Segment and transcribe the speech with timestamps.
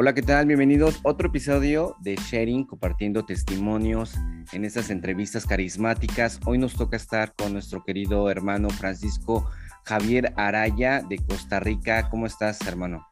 [0.00, 0.46] Hola, ¿qué tal?
[0.46, 4.14] Bienvenidos a otro episodio de Sharing, compartiendo testimonios
[4.52, 6.38] en estas entrevistas carismáticas.
[6.46, 9.50] Hoy nos toca estar con nuestro querido hermano Francisco
[9.84, 12.10] Javier Araya de Costa Rica.
[12.10, 13.08] ¿Cómo estás, hermano?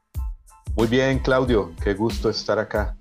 [0.77, 1.75] Muy bien, Claudio.
[1.83, 2.96] Qué gusto estar acá.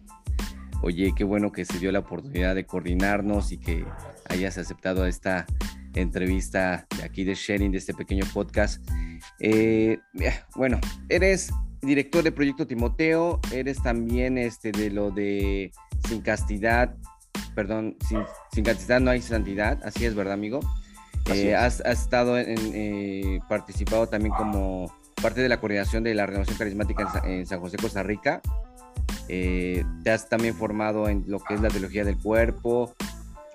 [0.81, 3.86] Oye, qué bueno que se dio la oportunidad de coordinarnos y que
[4.27, 5.45] hayas aceptado esta
[5.93, 8.83] entrevista de aquí de Sharing, de este pequeño podcast.
[9.39, 9.99] Eh,
[10.55, 15.71] bueno, eres director de Proyecto Timoteo, eres también este de lo de
[16.07, 16.96] Sin Castidad,
[17.54, 17.97] perdón,
[18.52, 20.60] Sin, Castidad no hay santidad, así es, ¿verdad, amigo?
[21.33, 26.57] Eh, has, estado en, eh, participado también como parte de la coordinación de la renovación
[26.57, 28.42] carismática en, San José, Costa Rica.
[29.28, 32.94] Eh, te has también formado en lo que es la teología del cuerpo,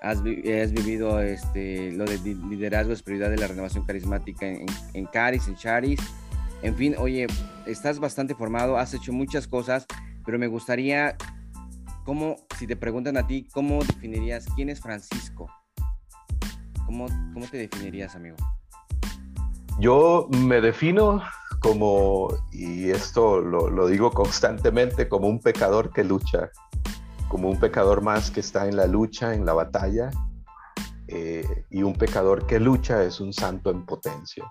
[0.01, 2.17] has, vivido este, lo de
[2.49, 5.99] liderazgo, espiritual de la renovación carismática en, en Caris, en Charis
[6.61, 7.27] en fin, oye,
[7.65, 9.85] estás bastante formado, has hecho muchas cosas,
[10.25, 11.15] pero me gustaría,
[12.05, 15.49] ¿cómo, si te preguntan a ti, cómo definirías quién es Francisco?
[16.85, 18.35] ¿Cómo, cómo te definirías, amigo?
[19.79, 21.23] Yo me defino
[21.61, 26.51] como, y esto lo, digo constantemente, como un pecador que lucha,
[27.29, 30.11] como un pecador más que está en la lucha, en la batalla,
[31.07, 34.43] eh, y un pecador que lucha es un santo en potencia.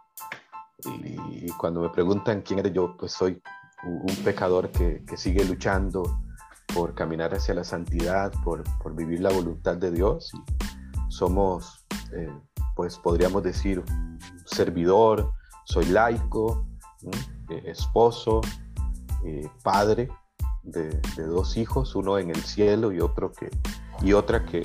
[0.84, 3.40] Y, cuando me preguntan quién eres yo, pues soy
[3.84, 6.02] un pecador que, sigue luchando
[6.74, 10.30] por caminar hacia la santidad, por, por, vivir la voluntad de Dios.
[10.34, 12.32] Y somos, eh,
[12.76, 13.82] pues podríamos decir,
[14.46, 15.32] servidor,
[15.64, 16.66] soy laico,
[17.50, 18.40] eh, esposo,
[19.24, 20.08] eh, padre
[20.62, 23.50] de, de, dos hijos, uno en el cielo y, otro que,
[24.02, 24.62] y otra que,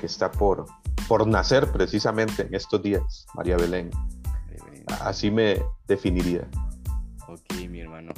[0.00, 0.66] que está por,
[1.08, 3.90] por nacer precisamente en estos días, María Belén
[5.02, 6.46] así me definiría.
[7.28, 8.12] Ok, mi hermano.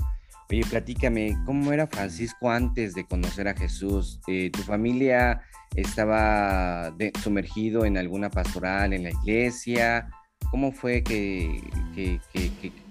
[0.51, 4.21] Oye, platícame, ¿cómo era Francisco antes de conocer a Jesús?
[4.27, 5.41] Eh, ¿Tu familia
[5.75, 10.11] estaba sumergido en alguna pastoral en la iglesia?
[10.51, 11.63] ¿Cómo fue que,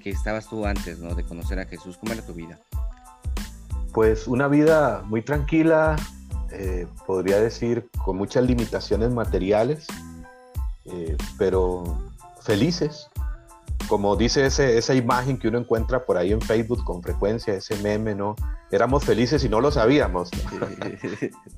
[0.04, 1.14] estabas tú antes ¿no?
[1.14, 1.98] de conocer a Jesús?
[1.98, 2.60] ¿Cómo era tu vida?
[3.94, 5.96] Pues una vida muy tranquila,
[6.52, 9.86] eh, podría decir, con muchas limitaciones materiales,
[10.86, 12.12] eh, pero
[12.42, 13.08] felices
[13.94, 17.76] como dice ese, esa imagen que uno encuentra por ahí en Facebook con frecuencia, ese
[17.84, 18.36] meme, ¿no?
[18.72, 20.32] Éramos felices y no lo sabíamos.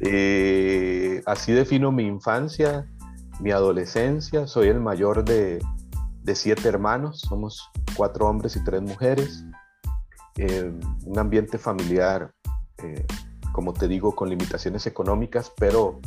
[0.01, 2.91] Eh, así defino mi infancia,
[3.39, 4.47] mi adolescencia.
[4.47, 5.63] Soy el mayor de,
[6.23, 9.45] de siete hermanos, somos cuatro hombres y tres mujeres.
[10.35, 10.73] Eh,
[11.05, 12.33] un ambiente familiar,
[12.79, 13.05] eh,
[13.53, 16.01] como te digo, con limitaciones económicas, pero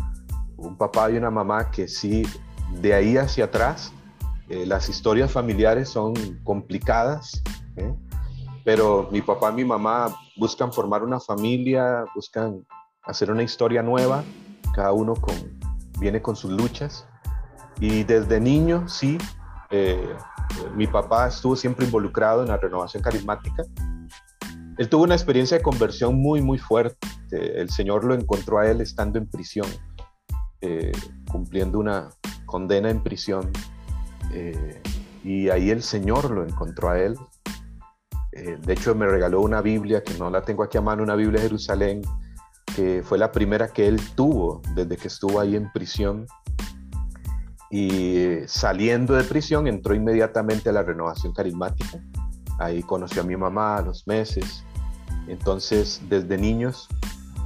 [0.59, 2.25] un papá y una mamá que sí,
[2.83, 3.95] de ahí hacia atrás,
[4.49, 7.43] eh, las historias familiares son complicadas,
[7.77, 7.95] ¿eh?
[8.65, 12.67] pero mi papá y mi mamá buscan formar una familia, buscan
[13.03, 14.25] hacer una historia nueva,
[14.75, 15.15] cada uno
[16.01, 17.07] viene con sus luchas.
[17.79, 19.19] Y desde niño, sí,
[19.71, 20.17] eh,
[20.75, 23.65] mi papá estuvo siempre involucrado en la renovación carismática.
[24.79, 26.97] Él tuvo una experiencia de conversión muy, muy fuerte.
[27.31, 29.67] El Señor lo encontró a él estando en prisión,
[31.31, 32.09] cumpliendo una
[32.47, 33.53] condena en prisión
[34.33, 34.81] eh,
[35.25, 37.17] y ahí el Señor lo encontró a él.
[38.33, 41.17] Eh, de hecho, me regaló una Biblia, que no la tengo aquí a mano, una
[41.17, 42.03] Biblia de Jerusalén,
[42.77, 46.27] que fue la primera que él tuvo desde que estuvo ahí en prisión.
[47.71, 52.01] Y saliendo de prisión entró inmediatamente a la renovación carismática.
[52.59, 54.65] Ahí conoció a mi mamá a los meses.
[55.27, 56.89] Entonces, desde niños,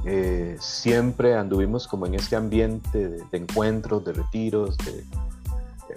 [0.05, 5.03] eh, siempre anduvimos como en este ambiente de, de encuentros, de retiros, de,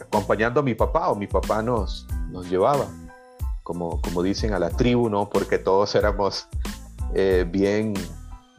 [0.01, 2.87] acompañando a mi papá o mi papá nos, nos llevaba,
[3.63, 5.29] como, como dicen, a la tribu, ¿no?
[5.29, 6.49] Porque todos éramos
[7.15, 7.95] eh, bien,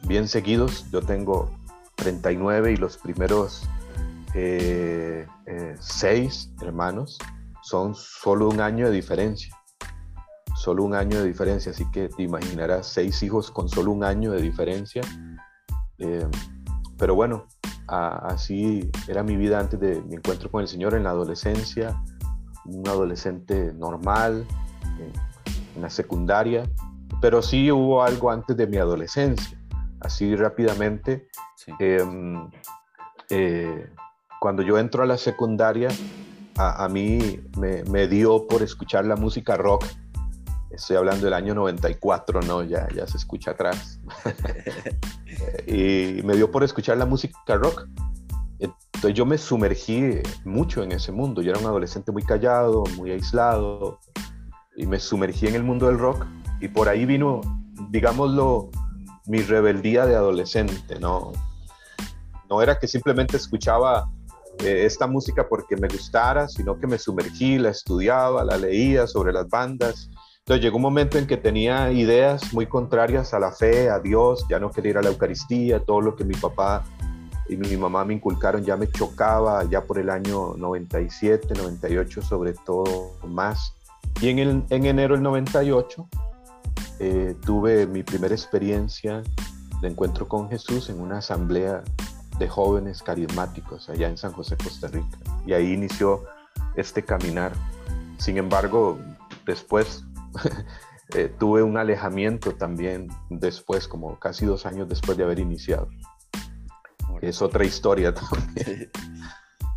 [0.02, 0.86] bien seguidos.
[0.90, 1.50] Yo tengo
[1.96, 3.68] 39 y los primeros
[4.34, 7.18] eh, eh, seis hermanos
[7.62, 9.54] son solo un año de diferencia.
[10.56, 14.32] Solo un año de diferencia, así que te imaginarás seis hijos con solo un año
[14.32, 15.02] de diferencia.
[16.98, 17.46] pero bueno,
[17.88, 22.00] así era mi vida antes de mi encuentro con el Señor en la adolescencia,
[22.66, 24.46] un adolescente normal,
[24.98, 25.28] en,
[25.80, 26.68] la secundaria,
[27.20, 29.56] pero sí hubo algo antes de mi adolescencia,
[30.00, 31.28] así rápidamente.
[31.78, 32.50] Em,
[33.30, 33.88] eh,
[34.40, 35.88] cuando yo entro a la secundaria,
[36.56, 39.84] a, mí me, me, dio por escuchar la música rock.
[40.78, 42.62] Estoy hablando del año 94, ¿no?
[42.62, 43.98] Ya, ya se escucha atrás.
[45.66, 47.88] y me dio por escuchar la música rock.
[48.60, 51.42] Entonces yo me sumergí mucho en ese mundo.
[51.42, 53.98] Yo era un adolescente muy callado, muy aislado,
[54.76, 56.24] y me sumergí en el mundo del rock.
[56.60, 57.40] Y por ahí vino,
[57.90, 58.70] digámoslo,
[59.26, 61.32] mi rebeldía de adolescente, ¿no?
[62.48, 64.08] No era que simplemente escuchaba
[64.60, 69.32] eh, esta música porque me gustara, sino que me sumergí, la estudiaba, la leía sobre
[69.32, 70.08] las bandas.
[70.48, 74.46] Entonces llegó un momento en que tenía ideas muy contrarias a la fe, a Dios,
[74.48, 76.86] ya no quería ir a la Eucaristía, todo lo que mi papá
[77.50, 82.54] y mi mamá me inculcaron ya me chocaba ya por el año 97, 98 sobre
[82.54, 83.74] todo más.
[84.22, 86.08] Y en, el, en enero del 98
[87.00, 89.22] eh, tuve mi primera experiencia
[89.82, 91.82] de encuentro con Jesús en una asamblea
[92.38, 95.18] de jóvenes carismáticos allá en San José, Costa Rica.
[95.46, 96.24] Y ahí inició
[96.74, 97.52] este caminar.
[98.16, 98.98] Sin embargo,
[99.44, 100.04] después
[101.14, 105.88] eh, tuve un alejamiento también después, como casi dos años después de haber iniciado.
[107.20, 108.90] Es otra historia también.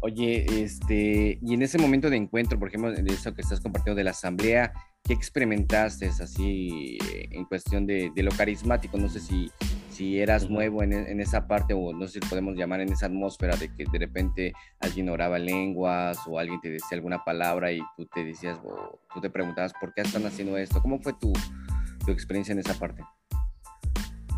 [0.03, 3.97] Oye, este, y en ese momento de encuentro, por ejemplo, de eso que estás compartiendo
[3.97, 4.73] de la asamblea,
[5.03, 6.97] ¿qué experimentaste así
[7.29, 8.97] en cuestión de, lo carismático?
[8.97, 9.51] No sé si,
[9.91, 13.07] si eras nuevo en, en, esa parte o no sé si podemos llamar en esa
[13.07, 17.81] atmósfera de que de repente alguien oraba lenguas o alguien te decía alguna palabra y
[17.97, 20.81] tú te decías o tú te preguntabas por qué están haciendo esto.
[20.81, 21.33] ¿Cómo fue tu,
[22.05, 23.03] tu experiencia en esa parte?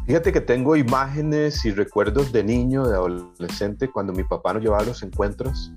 [0.05, 4.83] Fíjate que tengo imágenes y recuerdos de niño, de adolescente, cuando mi papá nos llevaba
[4.83, 5.71] a los encuentros,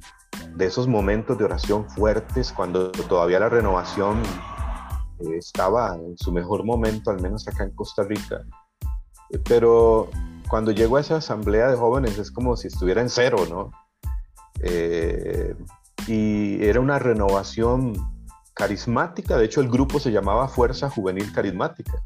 [0.57, 4.21] de esos momentos de oración fuertes, cuando todavía la renovación
[5.21, 8.45] eh, estaba en su mejor momento, al menos acá en Costa Rica.
[9.49, 10.09] Pero
[10.49, 13.71] cuando llego a esa asamblea de jóvenes es como si estuviera en cero, ¿no?
[14.61, 15.55] Eh,
[16.07, 17.95] y era una renovación
[18.55, 22.03] carismática, de hecho el grupo se llamaba Fuerza Juvenil Carismática.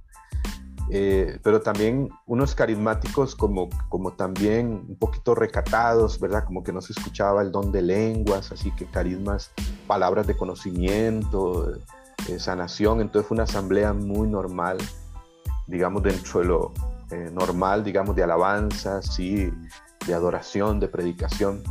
[0.93, 6.45] Eh, pero también unos carismáticos como, como también un poquito recatados, ¿verdad?
[6.45, 9.53] Como que no se escuchaba el don de lenguas, así que carismas,
[9.87, 11.75] palabras de conocimiento,
[12.29, 14.79] eh, sanación, entonces fue una asamblea muy normal,
[15.69, 16.73] digamos, dentro de lo
[17.11, 19.53] eh, normal, digamos, de alabanza, sí,
[20.07, 21.63] de adoración, de predicación.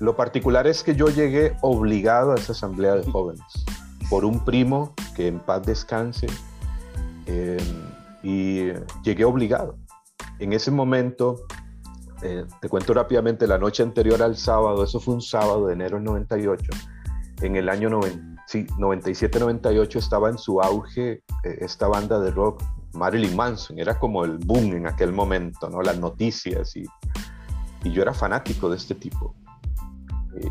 [0.00, 3.44] Lo particular es que yo llegué obligado a esa asamblea de jóvenes
[4.10, 6.26] por un primo que en paz descanse,
[8.22, 8.72] y
[9.02, 9.76] llegué obligado.
[10.38, 11.46] En ese momento,
[12.22, 15.96] eh, te cuento rápidamente, la noche anterior al sábado, eso fue un sábado de enero
[15.96, 16.70] del 98,
[17.42, 17.90] en el año
[18.48, 21.22] 97-98 estaba en su auge eh,
[21.60, 22.62] esta banda de rock,
[22.92, 25.82] Marilyn Manson, era como el boom en aquel momento, ¿no?
[25.82, 26.84] las noticias y,
[27.82, 29.34] y yo era fanático de este tipo.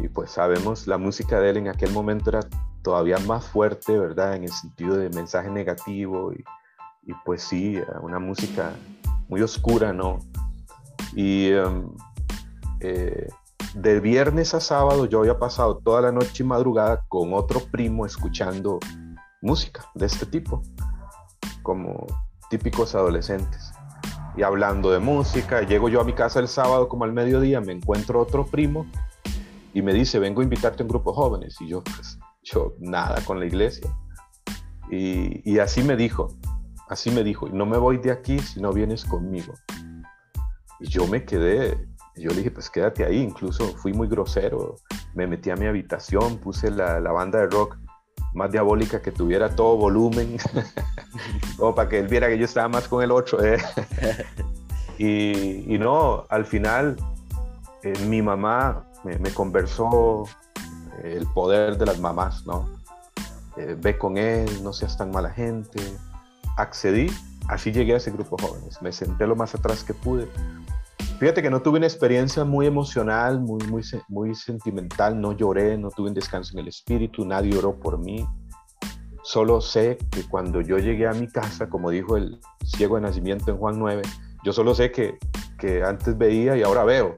[0.02, 2.42] Y pues sabemos, la música de él en aquel momento era
[2.82, 4.36] todavía más fuerte, ¿verdad?
[4.36, 6.44] En el sentido de mensaje negativo y,
[7.06, 8.74] y pues sí, una música
[9.28, 10.20] muy oscura, ¿no?
[11.16, 11.90] Y em,
[12.80, 13.28] eh,
[13.74, 18.06] de viernes a sábado yo había pasado toda la noche y madrugada con otro primo
[18.06, 18.80] escuchando
[19.42, 20.62] música de este tipo,
[21.62, 22.06] como
[22.50, 23.72] típicos adolescentes.
[24.36, 27.74] Y hablando de música, llego yo a mi casa el sábado como al mediodía, me
[27.74, 28.86] encuentro otro primo
[29.74, 31.58] y me dice, vengo a invitarte a un grupo de jóvenes.
[31.62, 33.88] Y yo, pues, yo nada con la iglesia.
[34.90, 36.30] Y, y así me dijo,
[36.94, 39.54] Así me dijo, no me voy de aquí si no vienes conmigo.
[40.80, 44.76] Y yo me quedé, yo le dije, pues quédate ahí, incluso fui muy grosero,
[45.14, 47.78] me metí a mi habitación, puse la, banda de rock
[48.34, 50.38] más diabólica que tuviera todo volumen,
[51.58, 53.44] como para que él viera que yo estaba más con el otro.
[53.44, 53.58] ¿eh?
[54.98, 56.98] y, no, al final
[57.84, 60.26] eh, mi mamá me, conversó
[61.04, 62.70] el poder de las mamás, ¿no?
[63.58, 65.80] Eh, ve con él, no seas tan mala gente,
[66.58, 67.08] accedí,
[67.48, 68.82] así llegué a ese grupo de jóvenes.
[68.82, 70.28] Me senté lo más atrás que pude.
[71.24, 75.90] Fíjate que no tuve una experiencia muy emocional, muy, muy, muy sentimental, no lloré, no
[75.90, 78.28] tuve un descanso en el espíritu, nadie oró por mí.
[79.24, 83.52] Solo sé que cuando yo llegué a mi casa, como dijo el ciego de nacimiento
[83.52, 84.02] en Juan 9,
[84.44, 85.18] yo solo sé que,
[85.58, 87.18] que antes veía y ahora veo.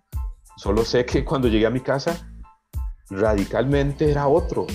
[0.55, 2.31] Solo sé que cuando llegué a mi casa,
[3.09, 4.67] radicalmente era otro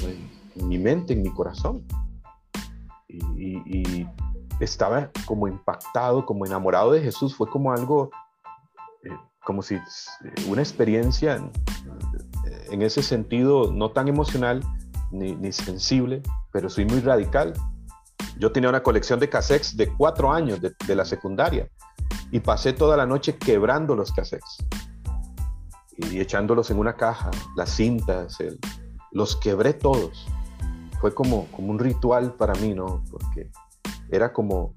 [0.56, 1.86] en, mi mente, en mi corazón.
[3.06, 4.04] y,
[4.58, 7.34] estaba como impactado, como enamorado de Jesús.
[7.34, 8.10] Fue como algo,
[9.04, 9.80] eh, como si eh,
[10.46, 14.62] una experiencia eh, en ese sentido no tan emocional
[15.10, 17.54] ni, sensible, pero soy muy radical.
[18.38, 21.68] Yo tenía una colección de cassettes de cuatro años de, la secundaria
[22.30, 24.58] y pasé toda la noche quebrando los cassettes
[25.96, 28.38] y echándolos en una caja, las cintas,
[29.10, 30.26] los quebré todos.
[31.00, 33.02] Fue como, como un ritual para mí, ¿no?
[33.10, 33.50] Porque
[34.10, 34.74] era como,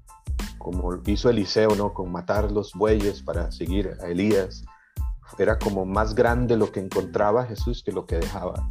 [0.64, 1.92] como hizo Eliseo, ¿no?
[1.92, 4.64] Con matar los bueyes para seguir a Elías.
[5.38, 8.70] Era como más grande lo que encontraba Jesús que lo que dejaba.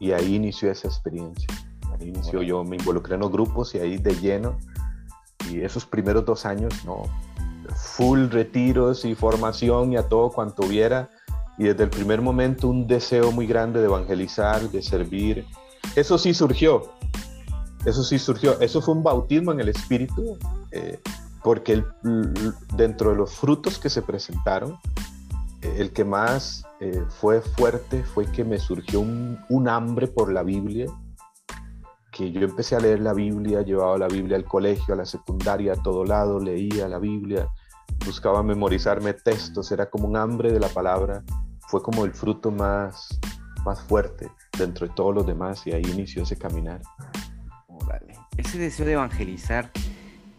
[0.00, 1.46] Y ahí inició esa experiencia.
[1.92, 4.58] Ahí inició yo, me involucré en los grupos y ahí de lleno.
[5.48, 7.02] Y esos primeros dos años, no,
[7.76, 11.10] full retiros y formación y a todo cuanto hubiera.
[11.58, 15.46] Y desde el primer momento un deseo muy grande de evangelizar, de servir.
[15.94, 16.90] Eso sí surgió.
[17.84, 18.60] Eso sí surgió.
[18.60, 20.38] Eso fue un bautismo en el Espíritu,
[20.70, 21.00] eh,
[21.42, 21.84] porque
[22.74, 24.78] dentro de los frutos que se presentaron,
[25.62, 30.42] eh, el que más eh, fue fuerte fue que me surgió un, hambre por la
[30.42, 30.86] Biblia
[32.10, 35.74] que yo empecé a leer la Biblia, llevaba la Biblia al colegio, a la secundaria,
[35.74, 37.48] a todo lado, leía la Biblia,
[38.04, 41.22] buscaba memorizarme textos, era como un hambre de la palabra,
[41.68, 43.20] fue como el fruto más,
[43.64, 46.82] más fuerte dentro de todos los demás y ahí inició ese caminar.
[47.68, 48.14] Órale.
[48.36, 49.70] Ese deseo de evangelizar,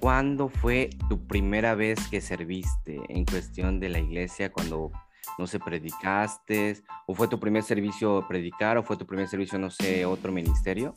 [0.02, 4.52] ¿cuándo fue tu primera vez que serviste en cuestión de la iglesia?
[4.52, 4.92] Cuando,
[5.38, 9.70] no sé, predicaste, o fue tu primer servicio predicar, o fue tu primer servicio, no
[9.70, 10.94] sé, otro ministerio?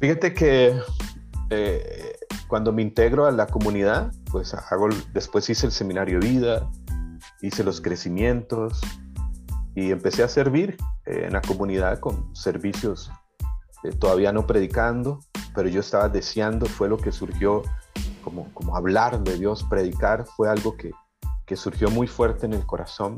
[0.00, 0.74] Fíjate que
[1.50, 2.16] eh,
[2.48, 6.68] cuando me integro a la comunidad, pues hago, después hice el seminario vida,
[7.42, 8.80] hice los crecimientos
[9.76, 13.12] y empecé a servir eh, en la comunidad con servicios,
[13.84, 15.20] eh, todavía no predicando,
[15.60, 17.62] pero yo estaba deseando, fue lo que surgió
[18.24, 20.90] como, como hablar de Dios, predicar, fue algo que,
[21.44, 23.14] que surgió muy fuerte en el corazón.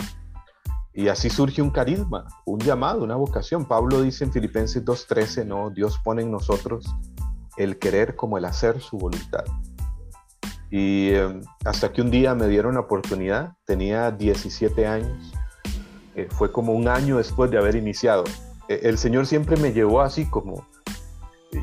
[0.92, 3.64] Y así surge un carisma, un llamado, una vocación.
[3.64, 6.84] Pablo dice en Filipenses 2.13, no, Dios pone en nosotros
[7.56, 9.44] el querer como el hacer su voluntad.
[10.68, 15.32] Y em, hasta que un día me dieron la oportunidad, tenía 17 años,
[16.16, 18.24] eh, fue como un año después de haber iniciado.
[18.68, 20.66] E, el Señor siempre me llevó así como,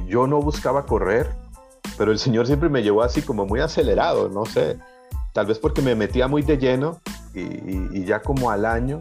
[0.07, 1.29] yo no buscaba correr,
[1.97, 4.79] pero el Señor siempre me llevó así como muy acelerado, no sé,
[5.33, 6.99] tal vez porque me metía muy de lleno
[7.33, 8.99] y ya como al año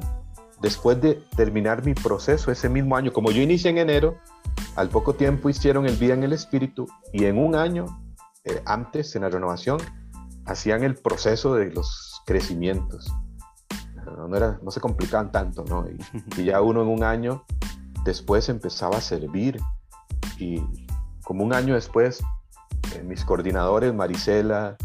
[0.60, 4.18] después de terminar mi proceso ese mismo año, como yo inicié en enero,
[4.76, 7.86] al poco tiempo hicieron el Vida en el Espíritu y en un año
[8.44, 9.78] eh, antes, en la renovación,
[10.46, 13.12] hacían el proceso de los crecimientos.
[14.16, 15.84] No, era, no se complicaban tanto, ¿no?
[16.36, 17.44] Y, ya uno en un año
[18.04, 19.60] después empezaba a servir
[20.38, 20.62] y
[21.24, 22.22] como un año después,
[22.94, 24.76] eh, mis coordinadores, Marisela,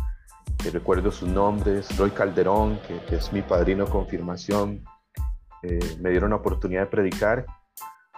[0.58, 4.84] que recuerdo sus nombres, Roy Calderón, que, que es mi padrino confirmación,
[5.64, 7.46] eh, me dieron la oportunidad de predicar,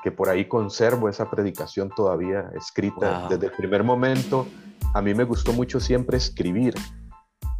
[0.03, 4.47] que por ahí conservo esa predicación todavía escrita desde el primer momento.
[4.93, 6.73] A mí me gustó mucho siempre escribir,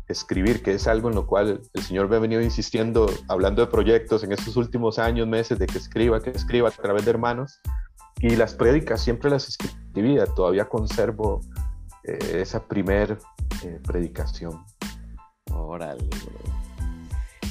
[0.08, 3.72] escribir, que es algo en lo cual el Señor me ha venido insistiendo, hablando de
[3.72, 7.60] proyectos en estos últimos años, meses, de que escriba, que escriba a través de hermanos.
[8.26, 11.42] Y las prédicas siempre las escribía, todavía conservo
[12.04, 13.20] eh, esa primer
[13.64, 14.64] eh, predicación.
[15.52, 16.10] Órale.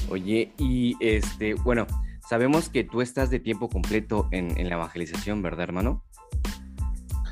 [0.09, 1.87] Oye, y este, bueno,
[2.27, 6.03] Sabemos que tú estás de tiempo completo en, la evangelización, ¿verdad, hermano?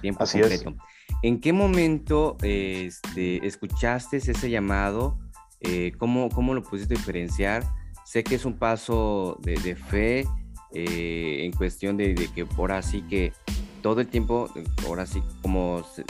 [0.01, 0.75] Tiempo completo.
[1.23, 5.17] ¿En qué momento este, escuchaste ese llamado?
[5.61, 7.63] Eh, ¿cómo, ¿cómo, lo pudiste diferenciar?
[8.05, 10.27] Sé que es un paso de, fe
[10.73, 13.33] eh, en cuestión de, que ahora sí que
[13.81, 14.49] todo el tiempo,
[14.85, 16.05] ahora sí como se,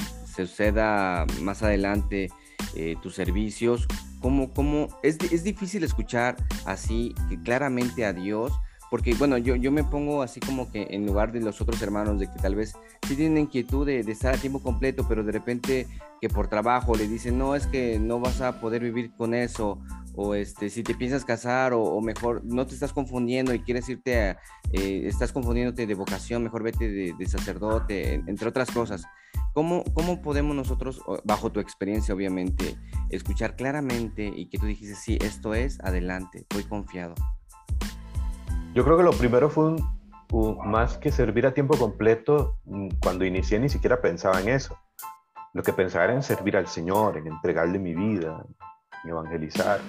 [0.47, 2.29] suceda más adelante
[2.75, 3.87] eh, tus servicios,
[4.19, 8.51] ¿cómo, cómo es, es difícil escuchar así que claramente a Dios?
[8.93, 12.19] Porque bueno, yo, yo me pongo así como que en lugar de los otros hermanos,
[12.19, 12.75] de que tal vez
[13.07, 15.87] sí tienen inquietud de, estar a tiempo completo, pero de repente
[16.21, 19.81] que por trabajo le dicen, no, es que no vas a poder vivir con eso,
[20.13, 24.29] o este, si te piensas casar, o, mejor no te estás confundiendo y quieres irte
[24.29, 24.37] a,
[24.71, 29.05] eh, estás confundiéndote de vocación, mejor vete de, sacerdote, entre otras cosas.
[29.55, 32.75] ¿Cómo, ¿Cómo podemos nosotros, bajo tu experiencia obviamente,
[33.09, 37.15] escuchar claramente y que tú dijiste, sí, esto es, adelante, voy confiado?
[38.73, 39.75] Yo creo que lo primero fue
[40.65, 44.75] más que servir a tiempo completo, mm, cuando inicié ni siquiera pensaba en eso.
[45.53, 48.43] Lo que pensaba era en servir al Señor, en entregarle mi vida,
[49.03, 49.79] en evangelizar.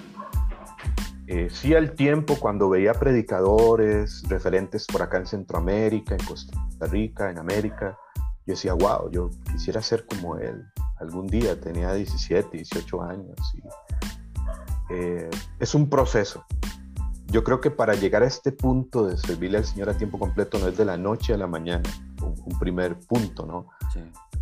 [1.25, 7.31] Eh, sí al tiempo, cuando veía predicadores, referentes por acá en Centroamérica, en Costa Rica,
[7.31, 7.97] en América,
[8.45, 10.63] yo decía, wow, yo quisiera ser como él.
[10.99, 13.35] Algún día tenía 17, 18 años.
[13.55, 16.45] Y, eh, es un proceso,
[17.35, 20.57] yo creo que para llegar a este punto de servirle al Señor a tiempo completo
[20.57, 21.83] no es de la noche a la mañana,
[22.21, 23.67] un, primer punto, ¿no?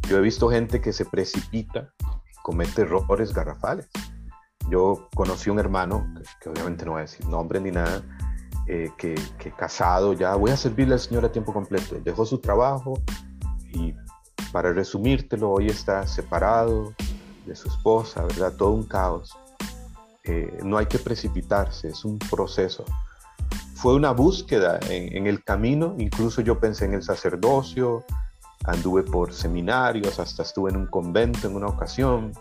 [0.07, 1.91] Yo he visto gente que se precipita
[2.43, 3.89] comete errores garrafales.
[4.69, 6.05] Yo conocí un hermano,
[6.39, 8.03] que, obviamente no voy a decir nombre ni nada,
[8.67, 11.95] eh, que, que, casado ya, voy a servirle al Señor a tiempo completo.
[11.99, 12.93] Dejó su trabajo
[13.71, 13.95] y
[14.51, 16.93] para resumírtelo, hoy está separado
[17.47, 18.53] de su esposa, ¿verdad?
[18.55, 19.35] Todo un caos.
[20.25, 22.85] Eh, no hay que precipitarse, es un proceso.
[23.75, 28.05] Fue una búsqueda en, el camino, incluso yo pensé en el sacerdocio,
[28.63, 32.31] anduve por seminarios, hasta estuve en un convento en una ocasión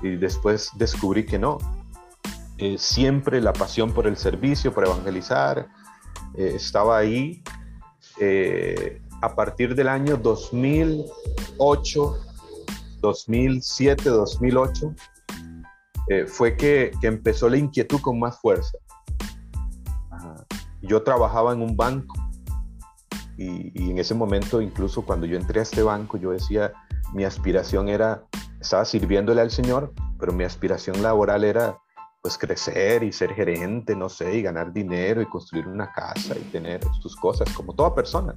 [0.00, 1.58] y después descubrí que no,
[2.58, 5.68] eh, siempre la pasión por el servicio, por evangelizar,
[6.34, 7.40] eh, estaba ahí.
[9.20, 12.16] a partir del año 2008,
[13.00, 14.94] 2007, 2008,
[16.26, 18.76] fue que, que, empezó la inquietud con más fuerza.
[20.82, 22.14] Yo trabajaba en un banco
[23.36, 26.72] y, en ese momento, incluso cuando yo entré a este banco, yo decía,
[27.12, 28.24] mi aspiración era,
[28.60, 31.78] estaba sirviéndole al Señor, pero mi aspiración laboral era
[32.20, 36.42] pues crecer y ser gerente, no sé, y ganar dinero y construir una casa y
[36.52, 38.36] tener sus cosas, como toda persona.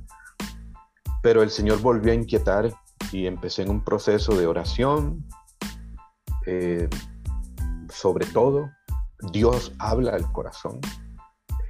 [1.21, 2.73] Pero el Señor volvió a inquietar
[3.11, 5.23] y empecé en un proceso de oración.
[6.47, 6.89] Eh,
[7.95, 8.69] sobre todo,
[9.31, 10.79] Dios habla al corazón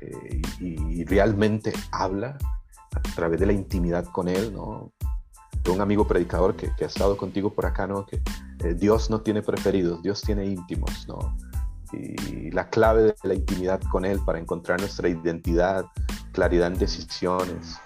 [0.01, 2.37] eh, y, realmente habla
[2.93, 4.91] a través de la intimidad con Él, ¿no?
[5.71, 8.05] un amigo predicador que, ha estado contigo por acá, ¿no?
[8.05, 8.21] Que
[8.63, 11.35] eh, Dios no tiene preferidos, Dios tiene íntimos, ¿no?
[11.91, 15.85] Y la clave de la intimidad con Él para encontrar nuestra identidad,
[16.33, 17.79] claridad en decisiones.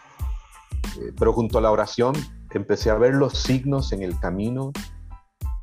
[1.00, 2.16] Eh, pero junto a la oración
[2.52, 4.72] empecé a ver los signos en el camino.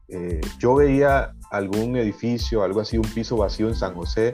[0.09, 4.33] Eh, yo veía algún edificio, algo así, un piso vacío en San José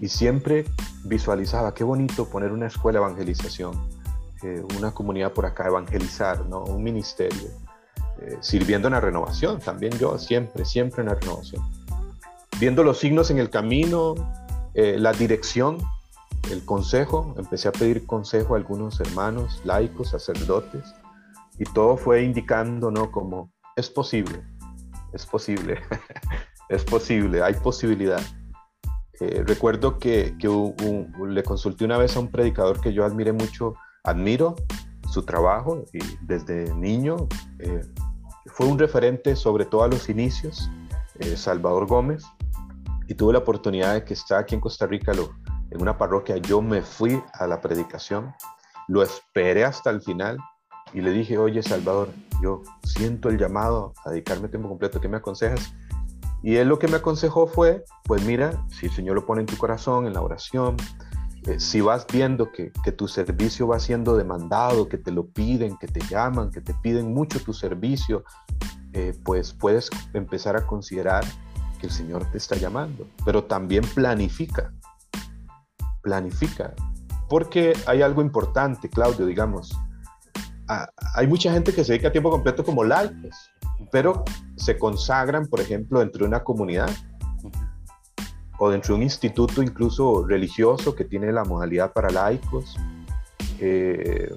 [0.00, 0.64] y siempre
[1.04, 3.78] visualizaba, qué bonito poner una escuela de evangelización
[4.42, 6.64] eh, una comunidad por acá, evangelizar, ¿no?
[6.64, 7.50] un ministerio,
[8.22, 11.62] eh, sirviendo en la renovación, también yo siempre, siempre en la renovación.
[12.58, 14.14] Viendo los signos en el camino,
[14.74, 15.78] la dirección,
[16.50, 20.94] el consejo, empecé a pedir consejo a algunos hermanos, laicos, sacerdotes,
[21.58, 23.10] y todo fue indicando, ¿no?
[23.10, 24.42] Como, es posible,
[25.12, 25.80] es posible,
[26.68, 28.22] es posible, hay posibilidad.
[29.46, 30.48] recuerdo que, que
[31.26, 33.74] le consulté una vez a un predicador que yo admiré mucho,
[34.04, 34.56] admiro
[35.10, 37.82] su trabajo y desde niño eh,
[38.46, 40.70] fue un referente sobre todo a los inicios,
[41.18, 42.24] eh, Salvador Gómez,
[43.08, 45.34] y tuve la oportunidad de que está aquí en Costa Rica lo,
[45.70, 48.32] en una parroquia, yo me fui a la predicación,
[48.88, 50.38] lo esperé hasta el final
[50.92, 52.10] y le dije, oye Salvador,
[52.42, 55.72] yo siento el llamado a dedicarme tiempo completo, ¿qué me aconsejas?
[56.42, 59.46] Y él lo que me aconsejó fue, pues mira, si el Señor lo pone en
[59.46, 60.76] tu corazón, en la oración,
[61.46, 65.86] eh, si vas viendo que, tu servicio va siendo demandado, que te lo piden, que
[65.86, 68.24] te llaman, que te piden mucho tu servicio,
[68.92, 71.24] eh, pues puedes empezar a considerar
[71.80, 73.06] que el Señor te está llamando.
[73.24, 74.72] Pero también planifica,
[76.02, 76.74] planifica.
[77.28, 79.72] Porque hay algo importante, Claudio, digamos.
[81.14, 83.50] Hay mucha gente que se dedica a tiempo completo como laicos,
[83.90, 84.24] pero
[84.56, 86.90] se consagran, por ejemplo, dentro de una comunidad
[88.58, 92.76] o dentro de un instituto incluso religioso que tiene la modalidad para laicos.
[93.58, 94.32] Eh,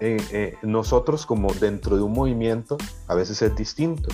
[0.00, 4.08] eh, eh, nosotros como dentro de un movimiento a veces es distinto.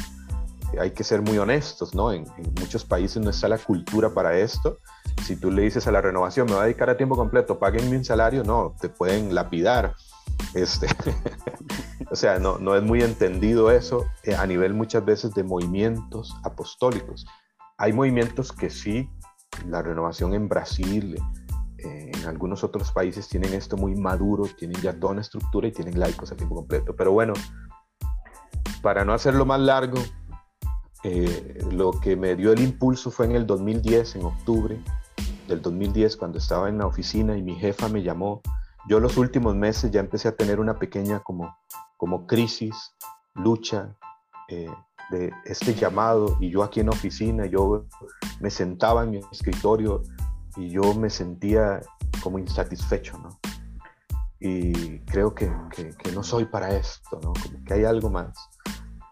[0.80, 2.10] Hay que ser muy honestos, ¿no?
[2.10, 2.24] En,
[2.58, 4.78] muchos países no está la cultura para esto.
[5.22, 7.94] Si tú le dices a la renovación, me voy a dedicar a tiempo completo, paguen
[7.94, 9.94] un salario, no, te pueden lapidar.
[10.54, 10.86] Este,
[12.10, 14.06] o sea, no, es muy entendido eso
[14.38, 17.26] a nivel muchas veces de movimientos apostólicos.
[17.78, 19.10] Hay movimientos que sí,
[19.68, 21.16] la renovación en Brasil,
[21.78, 25.72] eh, en algunos otros países tienen esto muy maduro, tienen ya toda una estructura y
[25.72, 26.94] tienen laicos a tiempo completo.
[26.96, 27.34] Pero bueno,
[28.80, 29.98] para no hacerlo más largo,
[31.04, 34.80] eh, lo que me dio el impulso fue en el 2010, en octubre
[35.48, 38.40] del 2010, cuando estaba en la oficina y mi jefa me llamó.
[38.88, 41.56] Yo los últimos meses ya empecé a tener una pequeña como,
[41.96, 42.74] como crisis,
[43.34, 43.96] lucha,
[44.48, 44.68] eh,
[45.10, 47.84] de este llamado y yo aquí en la oficina, yo
[48.40, 50.02] me sentaba en mi escritorio
[50.56, 51.80] y yo me sentía
[52.22, 53.38] como insatisfecho, ¿no?
[54.40, 57.32] Y creo que, que, no soy para esto, ¿no?
[57.32, 58.36] Como que hay algo más.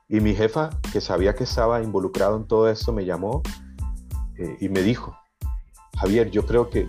[0.08, 3.42] Y mi jefa, que sabía que estaba involucrado en todo esto, me llamó
[4.36, 5.16] eh, y me dijo,
[5.98, 6.86] Javier, yo creo que,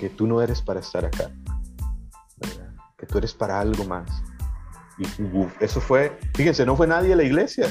[0.00, 1.30] que tú no eres para estar acá,
[3.08, 4.08] tú eres para algo más.
[4.98, 5.04] Y
[5.60, 7.68] eso fue, fíjense, no fue nadie de la iglesia,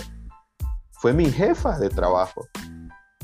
[0.92, 2.48] fue mi jefa de trabajo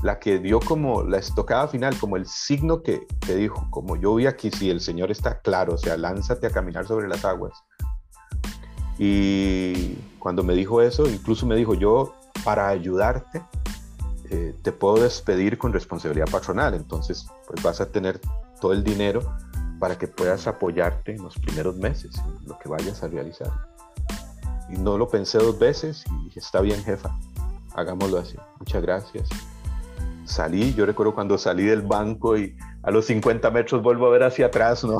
[0.03, 4.13] la que dio como la estocada final, como el signo que, que dijo, como yo
[4.15, 7.53] vi aquí, si el Señor está claro, o sea, lánzate a caminar sobre las aguas.
[8.99, 13.41] Y cuando me dijo eso, incluso me dijo, yo para ayudarte,
[14.29, 18.19] eh, te puedo despedir con responsabilidad patronal, entonces pues vas a tener
[18.59, 19.21] todo el dinero
[19.83, 23.51] para que puedas apoyarte en los primeros meses, en lo que vayas a realizar.
[24.69, 27.13] Y no lo pensé dos veces y está bien jefa,
[27.75, 28.37] hagámoslo así.
[28.59, 29.27] Muchas gracias.
[30.23, 34.23] Salí, yo recuerdo cuando salí del banco y a los 50 metros vuelvo a ver
[34.23, 34.99] hacia atrás, ¿no?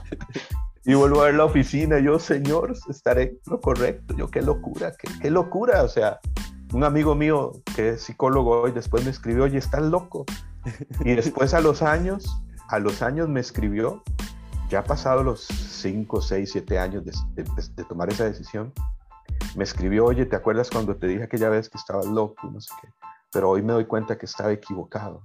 [0.86, 5.10] y vuelvo a ver la oficina, yo, señor, estaré lo correcto, yo, qué locura, qué,
[5.20, 6.20] qué locura, o sea,
[6.72, 10.24] un amigo mío que es psicólogo hoy después me escribió, oye, estás loco,
[11.00, 14.02] Y después a los años, a los años me escribió,
[14.68, 18.72] ya pasado los 5, 6, 7 años de, de, tomar esa decisión,
[19.56, 22.50] me escribió, oye, ¿te acuerdas cuando te dije aquella vez que estabas loco?
[22.50, 22.88] No sé qué.
[23.32, 25.22] Pero hoy me doy cuenta que estaba equivocado.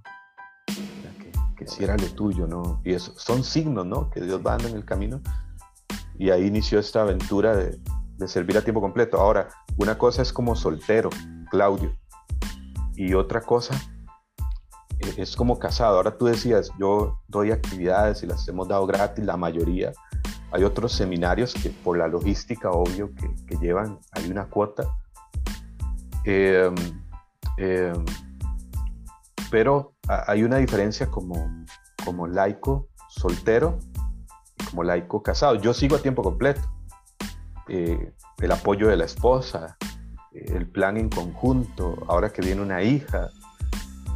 [0.67, 2.81] Que, que si era lo tuyo, ¿no?
[2.83, 4.09] Y eso son signos, ¿no?
[4.09, 5.21] Que Dios va dando en el camino.
[6.17, 7.79] Y ahí inició esta aventura de,
[8.17, 9.17] de servir a tiempo completo.
[9.17, 9.47] Ahora,
[9.77, 11.09] una cosa es como soltero,
[11.49, 11.97] Claudio,
[12.95, 13.79] y otra cosa
[15.17, 15.97] es como casado.
[15.97, 19.91] Ahora tú decías, yo doy actividades y las hemos dado gratis, la mayoría.
[20.51, 24.83] Hay otros seminarios que por la logística, obvio, que, llevan, hay una cuota.
[26.25, 26.75] Em,
[27.57, 28.05] em,
[29.51, 31.65] pero hay una diferencia como,
[32.03, 33.79] como laico soltero
[34.69, 35.55] como laico casado.
[35.55, 36.61] Yo sigo a tiempo completo.
[37.67, 39.77] Eh, el apoyo de la esposa,
[40.31, 43.29] el plan en conjunto, ahora que viene una hija.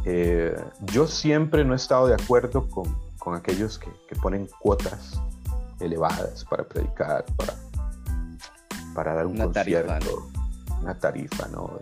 [0.04, 0.54] Eh,
[0.92, 5.20] yo siempre no he estado de acuerdo con, con aquellos que, que, ponen cuotas
[5.80, 7.54] elevadas para predicar, para,
[8.94, 10.12] para dar un una concierto, tarifa,
[10.82, 11.80] una tarifa, ¿no?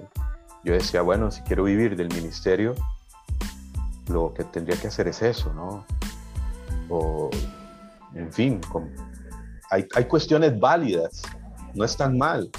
[0.65, 2.75] Yo decía, bueno, si quiero vivir del ministerio,
[4.09, 5.85] lo que tendría que hacer es eso, ¿no?
[6.89, 7.31] O,
[8.15, 8.61] en fin,
[9.71, 11.23] hay, hay cuestiones válidas,
[11.75, 12.51] no es tan mal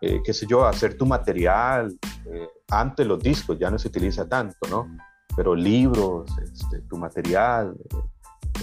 [0.00, 1.98] eh, qué sé yo, hacer tu material.
[2.32, 4.88] Eh, antes los discos ya no se utiliza tanto, ¿no?
[5.36, 7.76] Pero libros, este, tu material,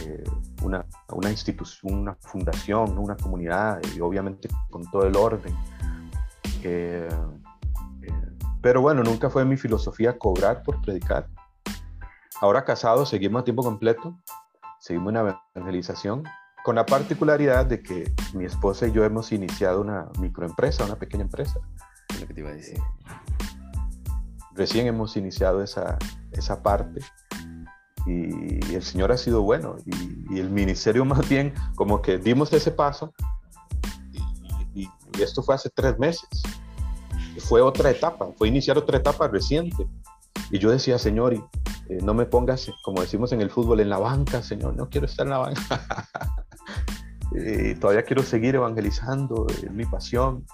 [0.05, 0.23] eh,
[0.61, 5.55] una, una, institución, una fundación, una comunidad, y obviamente con todo el orden.
[8.61, 11.27] pero bueno, nunca fue mi filosofía cobrar por predicar.
[12.41, 14.17] Ahora casados, seguimos a tiempo completo,
[14.79, 16.23] seguimos en evangelización,
[16.63, 21.23] con la particularidad de que mi esposa y yo hemos iniciado una microempresa, una pequeña
[21.23, 21.59] empresa.
[22.19, 22.77] Lo que te iba a decir.
[24.57, 25.99] Recién hemos iniciado esa,
[26.31, 26.99] esa parte
[28.07, 32.71] y, el Señor ha sido bueno y, el ministerio más bien como que dimos ese
[32.71, 33.13] paso
[34.73, 34.89] y,
[35.21, 36.29] esto fue hace tres meses.
[37.39, 39.87] Fue otra etapa, fue iniciar otra etapa reciente.
[40.51, 41.37] Y yo decía, Señor, y,
[41.89, 45.07] eh, no me pongas, como decimos en el fútbol, en la banca, Señor, no quiero
[45.07, 46.07] estar en la banca.
[47.79, 50.45] Todavía quiero seguir evangelizando, es mi pasión.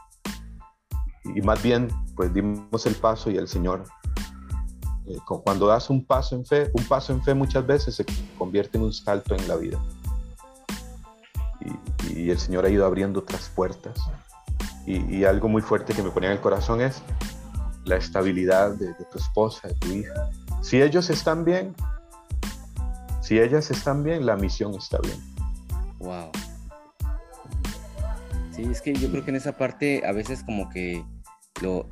[1.35, 3.85] Y más bien, pues dimos el paso y el Señor,
[5.05, 8.05] eh, cuando das un paso en fe, un paso en fe muchas veces se
[8.37, 9.79] convierte en un salto en la vida.
[12.09, 13.97] Y, el Señor ha ido abriendo otras puertas.
[14.85, 17.01] Y, algo muy fuerte que me ponía en el corazón es
[17.85, 20.29] la estabilidad de, de tu esposa, de tu hija.
[20.61, 21.73] Si ellos están bien,
[23.21, 25.17] si ellas están bien, la misión está bien.
[25.99, 26.29] Wow.
[28.51, 31.03] Sí, es que yo creo que en esa parte a veces como que
[31.61, 31.89] lo,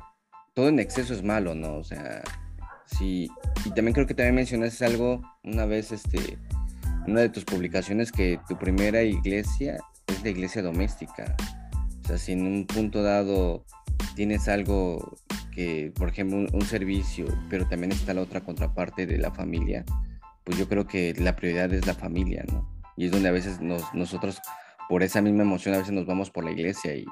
[0.54, 1.76] todo en exceso es malo, ¿no?
[1.76, 2.22] O sea,
[2.86, 3.30] sí,
[3.64, 6.38] y también creo que también mencionaste algo una vez, este,
[7.06, 11.36] una de tus publicaciones que tu primera iglesia es la iglesia doméstica.
[12.04, 13.64] O sea, si en un punto dado
[14.14, 15.16] tienes algo
[15.52, 19.84] que, por ejemplo, un, servicio, pero también está la otra contraparte de la familia,
[20.44, 22.68] pues yo creo que la prioridad es la familia, ¿no?
[22.96, 24.40] Y es donde a veces nos, nosotros
[24.92, 27.06] por esa misma emoción a veces nos vamos por la iglesia y,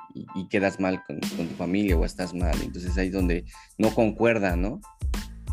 [0.51, 2.55] quedas mal con, tu familia o estás mal.
[2.63, 3.47] Entonces ahí es donde
[3.79, 4.83] no concuerda, ¿no?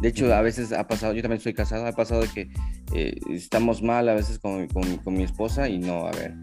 [0.01, 2.49] De hecho, a veces ha pasado, yo también estoy casado, ha pasado de que
[2.93, 6.35] eh, estamos mal a veces con, con, mi esposa y no, a ver,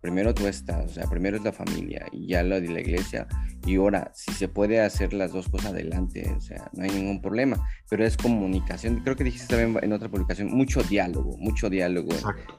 [0.00, 3.28] primero tú estás, o sea, primero es la familia y ya lo de la iglesia.
[3.66, 7.20] Y ahora, si se puede hacer las dos cosas adelante, o sea, no hay ningún
[7.20, 9.02] problema, pero es comunicación.
[9.04, 12.14] Creo que dijiste también en otra publicación, mucho diálogo, mucho diálogo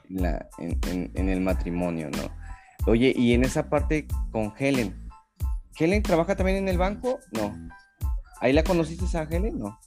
[0.08, 2.41] en, la, en, en el matrimonio, ¿no?
[2.86, 5.08] Oye, y en esa parte con Helen,
[5.78, 7.20] ¿Helen trabaja también en el banco?
[7.30, 7.54] No.
[8.40, 9.58] ¿Ahí la conociste a Helen?
[9.58, 9.78] No.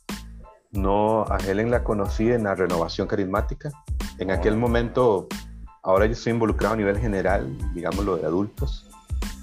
[0.71, 3.71] No, a Helen la conocí en la renovación carismática.
[4.17, 4.57] En aquel oh.
[4.57, 5.27] momento,
[5.83, 8.89] ahora yo estoy involucrado a nivel general, digámoslo, de adultos,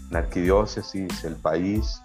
[0.06, 2.02] en la arquidiócesis, el país.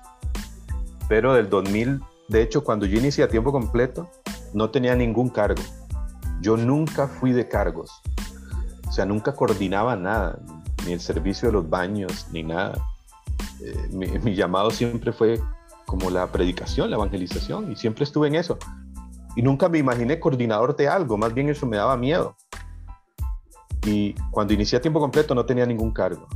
[1.07, 4.09] Pero del 2000, de hecho, cuando yo inicié a tiempo completo,
[4.53, 5.63] no tenía ningún cargo.
[6.41, 8.01] Yo nunca fui de cargos.
[8.87, 10.39] O sea, nunca coordinaba nada
[10.87, 12.81] ni el servicio de los baños, ni nada.
[13.61, 15.39] Eh, mi, llamado siempre fue
[15.85, 18.57] como la predicación, la evangelización, y siempre estuve en eso.
[19.35, 22.35] Y nunca me imaginé coordinador de algo, más bien eso me daba miedo.
[23.85, 26.27] Y cuando inicié a tiempo completo no tenía ningún cargo.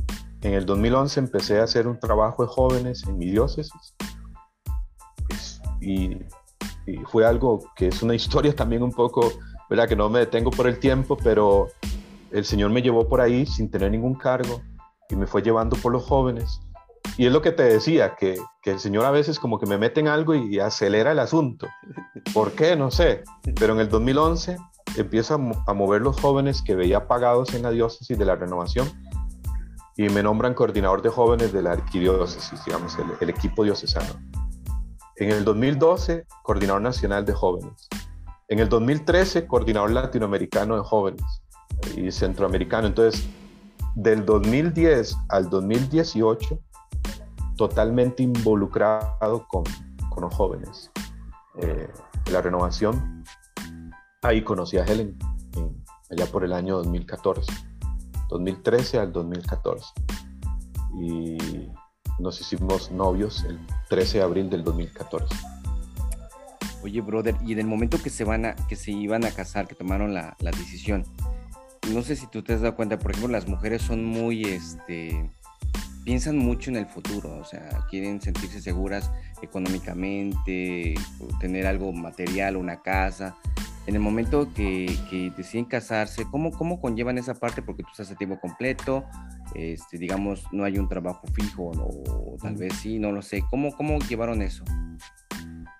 [0.42, 3.94] En el 2011 empecé a hacer un trabajo de jóvenes en mi diócesis.
[5.28, 6.18] Pues, y,
[6.86, 9.32] y fue algo que es una historia también un poco,
[9.70, 9.88] ¿verdad?
[9.88, 11.68] Que no me detengo por el tiempo, pero
[12.32, 14.62] el Señor me llevó por ahí sin tener ningún cargo
[15.08, 16.60] y me fue llevando por los jóvenes.
[17.18, 20.00] Y es lo que te decía, que, el Señor a veces como que me mete
[20.00, 21.68] en algo y acelera el asunto.
[22.32, 22.74] ¿Por qué?
[22.76, 23.22] No sé.
[23.58, 24.56] Pero en el 2011
[24.96, 28.90] empiezo a, mover los jóvenes que veía pagados en la diócesis de la renovación
[29.96, 34.14] y me nombran coordinador de jóvenes de la arquidiócesis, digamos, el, equipo diocesano.
[35.16, 37.88] En el 2012, coordinador nacional de jóvenes.
[38.48, 41.42] En el 2013, coordinador latinoamericano de jóvenes
[41.96, 42.86] y centroamericano.
[42.86, 43.26] Entonces,
[43.94, 46.58] del 2010 al 2018,
[47.56, 49.64] totalmente involucrado con,
[50.10, 50.90] con los jóvenes.
[51.58, 51.88] Eh,
[52.30, 53.24] la renovación,
[54.22, 55.18] ahí conocí a Helen,
[56.10, 57.52] allá por el año 2014,
[58.28, 59.86] 2013 al 2014.
[60.94, 61.38] Y
[62.18, 65.34] nos hicimos novios el 13 de abril del 2014.
[66.82, 69.68] Oye, brother, y en el momento que se van a, que se iban a casar,
[69.68, 71.04] que tomaron la, la decisión,
[71.90, 75.30] no sé si tú te has dado cuenta, por ejemplo, las mujeres son muy, este,
[76.04, 79.10] piensan mucho en el futuro, o sea, quieren sentirse seguras
[79.42, 80.94] económicamente,
[81.40, 83.36] tener algo material, una casa.
[83.86, 87.62] En el momento que, deciden casarse, ¿cómo, ¿cómo conllevan esa parte?
[87.62, 89.04] Porque tú estás a tiempo completo,
[89.56, 93.42] este, digamos, no hay un trabajo fijo, o tal vez sí, no lo sé.
[93.50, 94.64] ¿Cómo, ¿Cómo llevaron eso?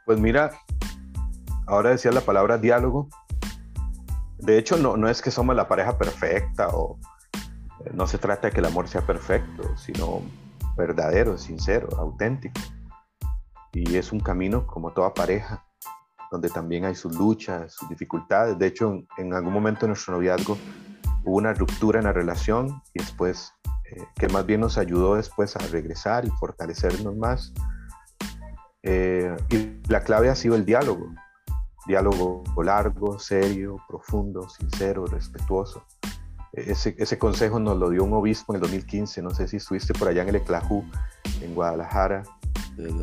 [0.04, 0.50] Pues mira,
[1.66, 3.08] ahora decía la palabra diálogo.
[4.42, 6.98] De hecho, no, no es que somos la pareja perfecta o,
[7.94, 10.22] no se trata de que el amor sea perfecto, sino
[10.76, 12.61] verdadero, sincero, auténtico.
[13.72, 15.64] Y es un camino como toda pareja,
[16.31, 18.59] donde también hay sus luchas, sus dificultades.
[18.59, 20.59] De hecho, en, algún momento de nuestro noviazgo
[21.24, 23.52] hubo una ruptura en la relación y después,
[23.92, 27.52] eh, que más bien nos ayudó después a regresar y fortalecernos más.
[28.83, 31.14] Eh, y la clave ha sido el diálogo.
[31.86, 35.84] Diálogo largo, serio, profundo, sincero, respetuoso.
[36.52, 40.08] Ese, consejo nos lo dio un obispo en el 2015, no sé si estuviste por
[40.08, 40.84] allá en el Eclajú,
[41.40, 42.24] en Guadalajara.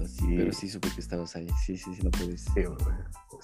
[0.06, 2.44] sí, pero sí supe que estabas ahí, sí, sí, sí, no puedes.
[2.44, 2.64] Sí,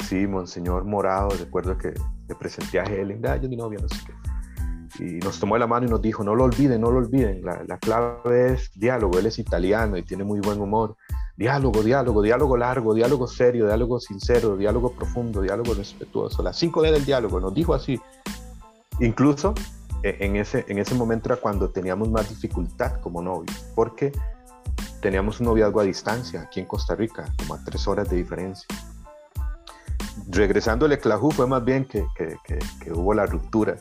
[0.07, 1.93] sí, Monseñor Morado, recuerdo que
[2.27, 5.03] le presenté a Helen, ah, yo mi novia, no sé qué.
[5.03, 7.63] Y nos tomó la mano y nos dijo, no lo olviden, no lo olviden, la,
[7.67, 10.95] la clave es diálogo, él es italiano y tiene muy buen humor.
[11.37, 16.41] Diálogo, diálogo, diálogo largo, diálogo serio, diálogo sincero, diálogo profundo, diálogo respetuoso.
[16.41, 17.99] Las cinco D del diálogo, nos dijo así.
[19.01, 19.53] Incluso
[20.01, 24.13] e, en ese, en ese momento era cuando teníamos más dificultad como novios, porque
[25.01, 28.67] teníamos un noviazgo a distancia aquí en Costa Rica, como a tres horas de diferencia.
[30.29, 32.37] Regresando al Eclajú fue más bien que, que,
[32.79, 33.75] que, hubo la ruptura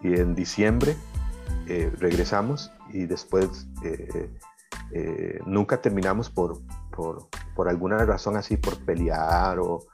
[0.00, 0.96] y en diciembre
[1.66, 4.30] eh, regresamos y después eh,
[4.92, 6.60] eh, nunca terminamos por,
[6.94, 9.86] por, por, alguna razón así, por pelear o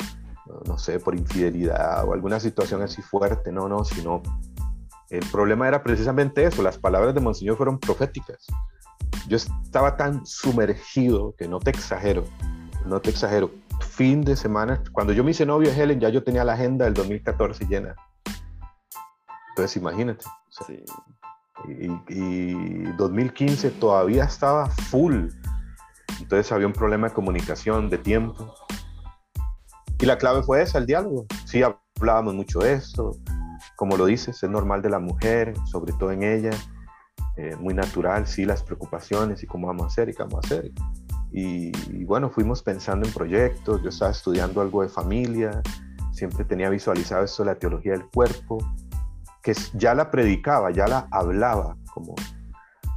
[0.66, 4.22] no sé, por infidelidad o alguna situación así fuerte, no, no, sino
[5.10, 8.46] el problema era precisamente eso, las palabras de Monseñor fueron proféticas.
[9.28, 12.24] Yo estaba tan sumergido que no te exagero,
[12.86, 13.50] no te exagero.
[13.80, 16.84] Fin de semana, cuando yo me hice novio de Helen, ya yo tenía la agenda
[16.84, 17.94] del 2014 llena.
[19.50, 20.24] Entonces, imagínate.
[22.08, 25.28] y, 2015 todavía estaba full.
[26.20, 28.54] Entonces había un problema de comunicación, de tiempo.
[29.98, 31.26] Y la clave fue esa, el diálogo.
[31.44, 33.12] Sí, hablábamos mucho de esto,
[33.76, 36.50] como lo dices, es normal de la mujer, sobre todo en ella,
[37.36, 40.46] eh, muy natural, sí, las preocupaciones y cómo vamos a hacer y qué vamos a
[40.46, 40.72] hacer.
[41.32, 45.62] Y, bueno, fuimos pensando en proyectos, yo estaba estudiando algo de familia,
[46.12, 48.58] siempre tenía visualizado esto de la teología del cuerpo,
[49.42, 52.14] que ya la predicaba, ya la hablaba, como,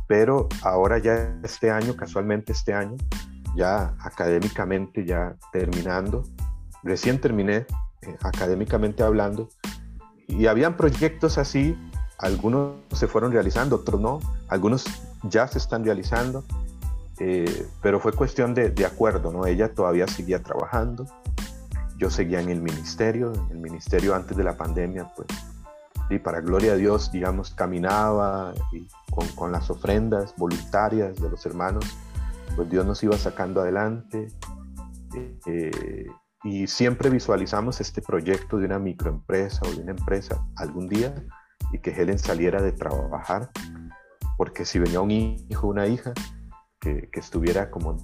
[0.08, 2.98] pero ahora ya este año, casualmente este año,
[3.56, 6.24] ya académicamente, ya terminando,
[6.84, 7.66] recién terminé
[8.02, 9.50] eh, académicamente hablando,
[10.28, 11.78] y habían proyectos así,
[12.18, 14.86] algunos se fueron realizando, otros no, algunos
[15.24, 16.44] ya se están realizando,
[17.20, 19.46] eh, pero fue cuestión de, de, acuerdo, ¿no?
[19.46, 21.06] Ella todavía seguía trabajando,
[21.98, 25.28] yo seguía en el ministerio, en el ministerio antes de la pandemia, pues,
[26.16, 28.54] y para gloria a Dios, digamos, caminaba
[29.12, 31.86] con, con, las ofrendas voluntarias de los hermanos,
[32.56, 34.28] pues Dios nos iba sacando adelante.
[35.46, 36.08] Eh,
[36.44, 41.16] y siempre visualizamos este proyecto de una microempresa o de una empresa algún día
[41.72, 43.50] y que Helen saliera de trabajar,
[44.38, 46.14] porque si venía un hijo o una hija,
[46.80, 47.98] que, que, estuviera como,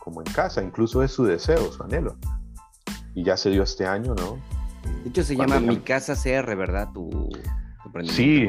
[0.00, 2.16] como en casa, incluso es su deseo, su anhelo.
[3.14, 4.38] Y ya se dio este año, ¿no?
[4.82, 6.88] De hecho se llama Mi Casa CR, ¿verdad?
[6.92, 7.30] Tu,
[8.04, 8.48] sí,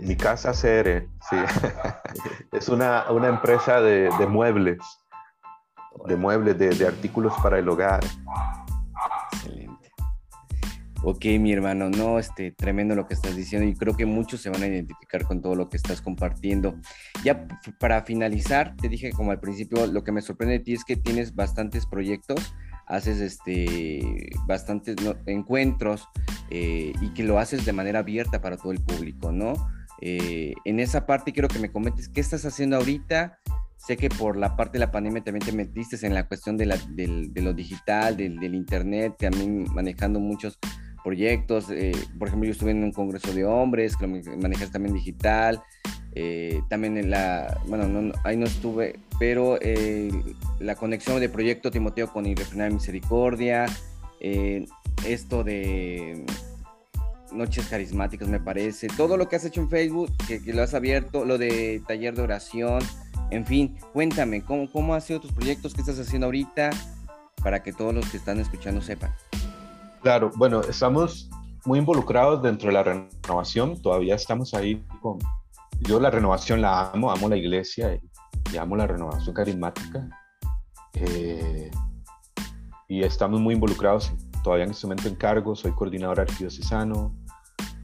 [0.00, 1.36] Mi Casa CR, sí.
[2.52, 4.78] es una, una empresa de, de muebles,
[6.06, 8.00] de muebles, de, de artículos para el hogar.
[11.04, 14.50] Ok, mi hermano, no, este, tremendo lo que estás diciendo y creo que muchos se
[14.50, 16.76] van a identificar con todo lo que estás compartiendo.
[17.24, 17.48] Ya
[17.80, 20.94] para finalizar, te dije como al principio, lo que me sorprende de ti es que
[20.94, 22.54] tienes bastantes proyectos
[22.92, 26.06] haces este, bastantes encuentros
[26.50, 29.54] eh, y que lo haces de manera abierta para todo el público, ¿no?
[30.02, 33.38] Eh, en esa parte quiero que me comentes qué estás haciendo ahorita.
[33.78, 36.66] Sé que por la parte de la pandemia también te metiste en la cuestión de,
[36.66, 40.58] lo digital, del, internet, también manejando muchos
[41.02, 41.70] proyectos.
[41.70, 45.62] Eh, por ejemplo, yo estuve en un congreso de hombres, que lo manejas también digital.
[46.68, 50.10] También en la, bueno, ahí no estuve, pero eh,
[50.58, 53.66] la conexión de Proyecto Timoteo con Irrefrenable Misericordia,
[54.18, 54.66] eh,
[55.06, 56.26] esto de
[57.30, 61.24] Noches Carismáticas me parece, todo lo que has hecho en Facebook, que, lo has abierto,
[61.24, 62.82] lo de taller de oración,
[63.30, 65.72] en fin, cuéntame, ¿cómo, ¿cómo han sido tus proyectos?
[65.72, 66.70] ¿Qué estás haciendo ahorita?
[67.44, 69.14] Para que todos los que están escuchando sepan.
[70.02, 71.30] Claro, bueno, estamos
[71.64, 75.20] muy involucrados dentro de la renovación, todavía estamos ahí con
[75.78, 78.00] yo la renovación la amo, amo la iglesia
[78.58, 80.08] amo la renovación carismática.
[80.94, 81.70] Eh,
[82.88, 84.12] y estamos muy involucrados
[84.44, 85.56] todavía en este momento en cargo.
[85.56, 87.14] Soy coordinador arquidiocesano,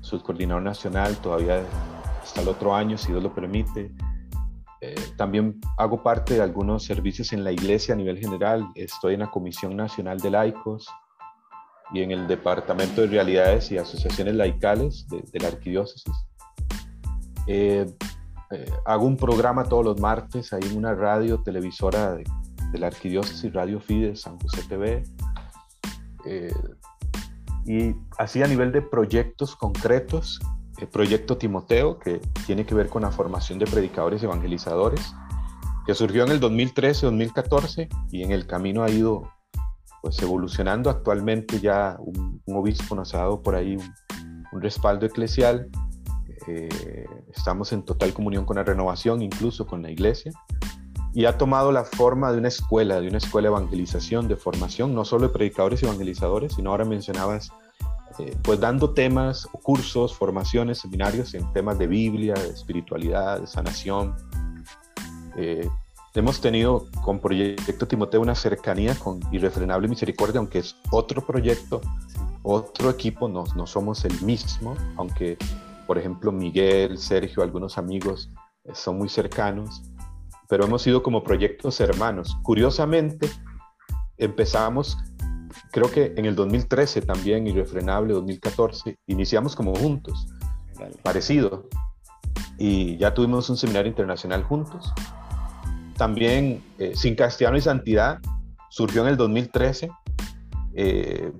[0.01, 1.63] soy coordinador nacional, todavía
[2.23, 3.93] hasta el otro año, si Dios lo permite.
[4.81, 8.69] Eh, también hago parte de algunos servicios en la iglesia a nivel general.
[8.75, 10.89] Estoy en la Comisión Nacional de Laicos
[11.93, 16.15] y en el Departamento de Realidades y Asociaciones Laicales de, de la Arquidiócesis.
[17.47, 17.87] Eh,
[18.51, 22.25] eh, hago un programa todos los martes ahí en una radio televisora de,
[22.79, 25.03] la Arquidiócesis, Radio Fides, San José TV.
[26.27, 26.53] Eh,
[27.67, 30.41] y así a nivel de proyectos concretos,
[30.79, 35.13] el proyecto Timoteo, que tiene que ver con la formación de predicadores evangelizadores,
[35.87, 39.31] que surgió en el 2013-2014 y en el camino ha ido
[40.03, 40.89] pues evolucionando.
[40.89, 43.77] Actualmente ya un, obispo nos ha dado por ahí
[44.53, 45.69] un respaldo eclesial
[46.49, 50.33] eh, estamos en total comunión con la renovación, incluso con la iglesia,
[51.13, 54.95] y ha tomado la forma de una escuela, de una escuela de evangelización, de formación,
[54.95, 57.51] no solo de predicadores y evangelizadores, sino ahora mencionabas,
[58.19, 64.15] eh, pues dando temas, cursos, formaciones, seminarios en temas de Biblia, de espiritualidad, de sanación.
[65.37, 65.69] Eh,
[66.15, 71.81] hemos tenido con Proyecto Timoteo una cercanía con Irrefrenable Misericordia, aunque es otro proyecto,
[72.43, 75.37] otro equipo, no, no somos el mismo, aunque
[75.89, 78.31] por ejemplo, Miguel, Sergio, algunos amigos
[78.65, 79.83] eh, son muy cercanos,
[80.47, 82.37] pero hemos sido como proyectos hermanos.
[82.43, 83.31] Curiosamente,
[84.19, 84.99] empezamos,
[85.73, 90.29] creo que en el 2013 también, Irrefrenable 2014, iniciamos como juntos,
[91.03, 91.67] parecido,
[92.59, 94.93] y ya tuvimos un seminario internacional juntos.
[95.97, 98.19] También eh, Sin Castellano y Santidad
[98.69, 99.91] surgió en el 2013.
[100.75, 101.33] Eh,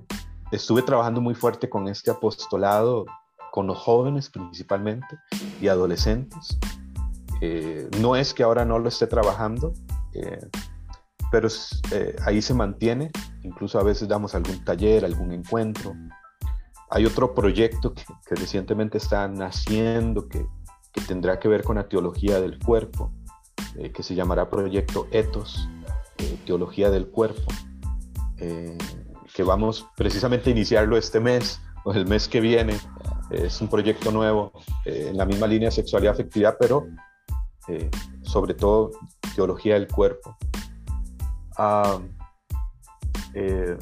[0.51, 3.05] estuve trabajando muy fuerte con este apostolado
[3.51, 5.19] con los jóvenes principalmente
[5.61, 6.57] y adolescentes.
[7.41, 9.73] Eh, no es que ahora no lo esté trabajando,
[10.13, 10.45] eh,
[11.31, 11.47] pero
[11.91, 13.11] eh, ahí se mantiene.
[13.43, 15.95] Incluso a veces damos algún taller, algún encuentro.
[16.89, 18.03] Hay otro proyecto que,
[18.35, 20.45] recientemente está naciendo que,
[21.07, 23.13] tendrá que ver con la teología del cuerpo,
[23.93, 25.69] que se llamará Proyecto Ethos,
[26.45, 27.49] Teología del Cuerpo,
[28.35, 32.77] que vamos precisamente a iniciarlo este mes o el mes que viene
[33.29, 34.51] es un proyecto nuevo
[34.85, 36.87] eh, en la misma línea de sexualidad afectividad, pero
[37.67, 37.89] eh,
[38.23, 38.91] sobre todo
[39.35, 40.35] teología del cuerpo.
[41.57, 41.99] Ah,
[43.33, 43.77] eh,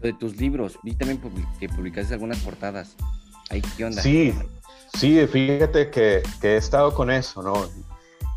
[0.00, 1.20] de tus libros, vi también
[1.58, 2.94] que publicaste algunas portadas.
[3.50, 4.02] Ahí, ¿qué onda?
[4.02, 4.34] Sí,
[4.94, 7.54] sí, fíjate que, que, he estado con eso, ¿no?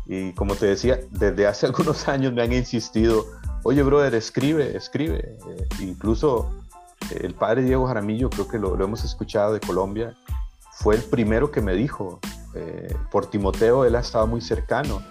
[0.06, 3.24] Y como te decía, desde hace algunos años me han insistido,
[3.62, 5.38] oye, brother, escribe, escribe.
[5.80, 6.59] incluso
[7.10, 10.16] el padre Diego Jaramillo, creo que lo, hemos escuchado de Colombia,
[10.72, 12.20] fue el primero que me dijo,
[12.54, 15.02] eh, por Timoteo él ha estado muy cercano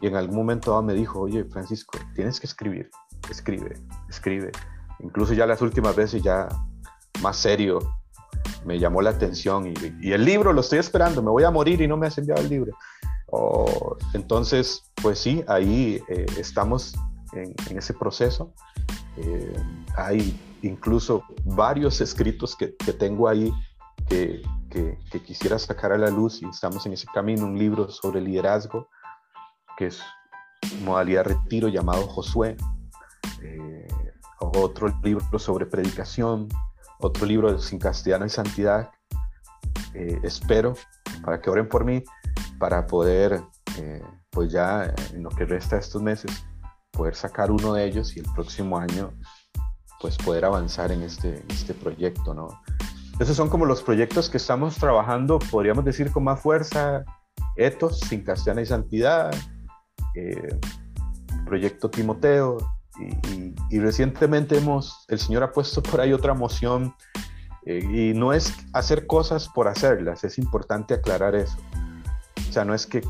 [0.00, 2.90] y en algún momento me dijo, oye Francisco, tienes que escribir,
[3.30, 3.74] escribe,
[4.08, 4.52] escribe.
[5.00, 6.48] Incluso ya las últimas veces ya
[7.20, 7.78] más serio
[8.64, 11.88] me llamó la atención y, el libro lo estoy esperando, me voy a morir y
[11.88, 12.72] no me has enviado el libro.
[14.14, 16.94] Entonces, pues sí, ahí eh, estamos
[17.32, 18.52] en, ese proceso.
[19.16, 19.52] Eh,
[19.96, 23.52] hay incluso varios escritos que, tengo ahí
[24.08, 24.42] que,
[25.24, 28.88] quisiera sacar a la luz y estamos en ese camino, un libro sobre liderazgo,
[29.76, 30.02] que es
[30.84, 32.56] modalidad retiro llamado Josué,
[33.42, 33.88] eh,
[34.40, 36.48] otro libro sobre predicación,
[37.00, 38.90] otro libro sin castellano y santidad.
[39.94, 40.74] Eh, espero
[41.24, 42.02] para que oren por mí,
[42.58, 43.42] para poder,
[43.76, 46.30] eh, pues ya en lo que resta de estos meses,
[46.90, 49.12] poder sacar uno de ellos y el próximo año
[50.00, 52.48] pues poder avanzar en este, este proyecto, ¿no?
[53.18, 57.04] Esos son como los proyectos que estamos trabajando, podríamos decir con más fuerza,
[57.56, 59.34] Etos, Sin Castellana y Santidad,
[60.14, 60.58] eh,
[61.44, 62.58] Proyecto Timoteo
[63.70, 66.94] Y, recientemente hemos, el Señor ha puesto por ahí otra moción
[67.66, 71.56] eh, y no es hacer cosas por hacerlas, es importante aclarar eso.
[72.48, 73.02] O sea, no es que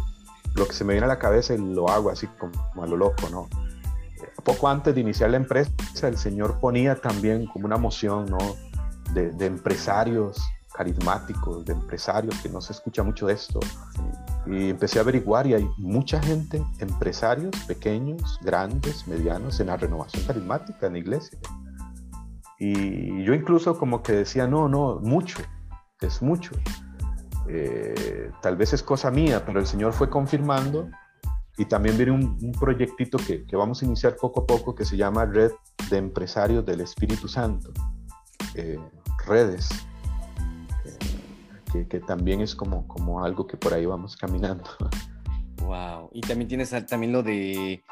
[0.54, 3.28] lo que se me viene a la cabeza lo hago así como, a lo loco,
[3.30, 3.48] ¿no?
[4.48, 5.70] Poco antes de iniciar la empresa,
[6.04, 8.38] el Señor ponía también como una moción, ¿no?
[9.12, 10.40] De, de empresarios
[10.72, 13.60] carismáticos, de empresarios, que no se escucha mucho de esto.
[14.46, 20.24] Y empecé a averiguar y hay mucha gente, empresarios pequeños, grandes, medianos, en la renovación
[20.24, 21.38] carismática en la iglesia.
[22.58, 25.40] Y yo incluso como que decía, no, no, mucho,
[26.00, 26.52] es mucho.
[27.50, 30.88] Eh, tal vez es cosa mía, pero el Señor fue confirmando
[31.58, 34.96] y también viene un, proyectito que, que, vamos a iniciar poco a poco que se
[34.96, 35.52] llama Red
[35.90, 37.72] de Empresarios del Espíritu Santo.
[38.54, 38.78] Eh,
[39.26, 39.68] redes
[41.68, 44.64] que, también es como, como algo que por ahí vamos caminando.
[45.62, 46.10] Wow.
[46.12, 47.82] Y también tienes también lo de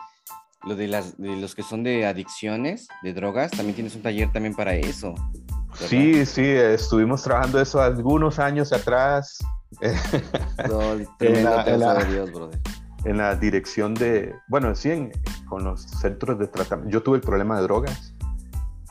[0.65, 4.33] lo de, las, de los que son de adicciones, de drogas, también tienes un taller
[4.33, 5.15] también para eso.
[5.75, 9.39] Sí, sí, estuvimos trabajando eso algunos años atrás.
[10.69, 12.59] No, en, la, Dios, brother.
[13.07, 15.11] En la dirección de, bueno, sí,
[15.49, 16.93] con los centros de tratamiento.
[16.93, 18.13] Yo tuve el problema de drogas.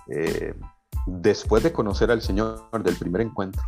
[0.09, 0.53] Eh,
[1.05, 3.61] después de conocer al Señor del primer encuentro,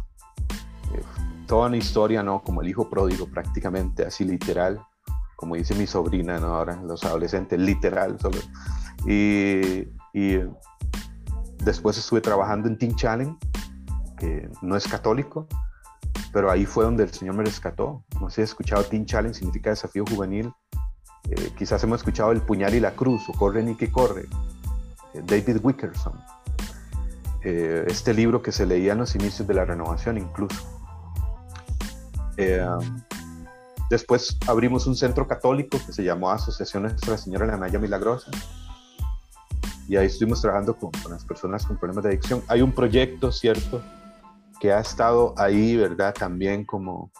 [1.48, 2.42] toda una historia, ¿no?
[2.44, 4.80] Como el hijo pródigo prácticamente, así literal,
[5.36, 6.56] como dice mi sobrina, ¿no?
[6.56, 8.18] Ahora los adolescentes, literal.
[8.20, 8.38] Solo.
[9.06, 10.40] Y, y
[11.60, 13.38] después estuve trabajando en Teen Challenge,
[14.18, 15.46] que no es católico,
[16.32, 18.04] pero ahí fue donde el Señor me rescató.
[18.20, 20.52] No sé si he escuchado Teen Challenge, significa desafío juvenil.
[21.30, 24.26] Eh, quizás hemos escuchado El puñal y la cruz o Corre ni que corre,
[25.14, 26.14] eh, David Wickerson.
[27.44, 30.58] Eh, este libro que se leía en los inicios de la renovación incluso.
[33.90, 38.30] Después abrimos un centro católico que se llamó Asociación Nuestra Señora de la Maya Milagrosa.
[39.88, 42.44] Y ahí estuvimos trabajando con, las personas con problemas de adicción.
[42.50, 43.82] Hay un proyecto, ¿cierto?
[44.60, 46.14] Que ha estado ahí, ¿verdad?
[46.14, 47.12] También como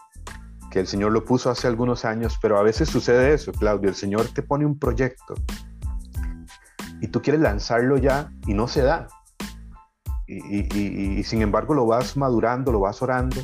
[0.70, 3.88] que el Señor lo puso hace algunos años, pero a veces sucede eso, Claudio.
[3.88, 5.34] El Señor te pone un proyecto
[7.00, 9.08] y tú quieres lanzarlo ya y no se da.
[10.26, 13.40] y sin embargo lo vas madurando, lo vas orando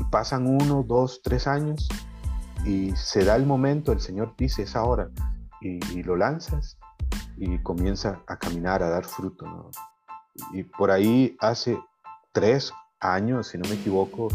[0.00, 1.88] y pasan uno, dos, tres años
[2.66, 5.08] y se da el momento, el Señor dice, es ahora,
[5.60, 6.78] y, lo lanzas
[7.36, 9.70] y comienza a caminar, a dar fruto.
[10.52, 11.78] Y por ahí hace
[12.32, 12.72] tres
[13.14, 14.28] años, si no me equivoco,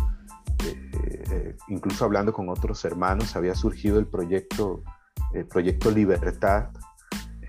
[0.65, 0.89] eh,
[1.31, 4.83] eh, incluso hablando con otros hermanos, había surgido el proyecto,
[5.33, 6.69] el proyecto Libertad,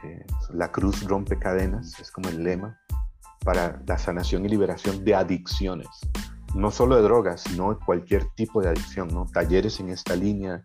[0.03, 2.79] eh, la cruz rompe cadenas, es como el lema,
[3.45, 5.89] para la sanación y liberación de adicciones.
[6.55, 9.27] No solo de drogas, sino cualquier tipo de adicción, ¿no?
[9.27, 10.65] Talleres en esta línea,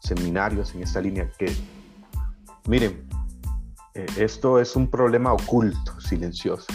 [0.00, 1.54] seminarios en esta línea, que,
[2.68, 3.08] miren,
[3.94, 6.66] eh, esto es un problema oculto, silencioso,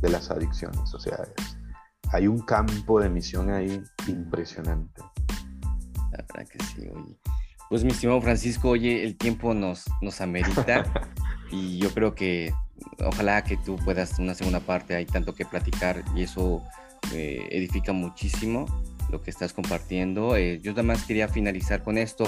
[0.00, 1.18] de las adicciones, o sea,
[2.12, 5.02] hay un campo de misión ahí impresionante.
[6.12, 7.16] La verdad que sí, oye.
[7.68, 10.84] Pues mi estimado Francisco, oye, el tiempo nos, nos amerita
[11.52, 12.52] y yo creo que
[12.98, 16.62] ojalá que tú puedas una segunda parte, hay tanto que platicar y eso
[17.12, 18.66] eh, edifica muchísimo
[19.10, 20.36] lo que estás compartiendo.
[20.36, 22.24] Eh, yo nada más quería finalizar con esto.